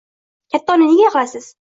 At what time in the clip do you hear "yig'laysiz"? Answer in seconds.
1.07-1.49